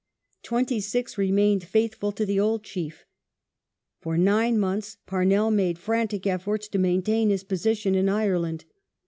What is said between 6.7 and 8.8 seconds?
maintain his position in Ireland.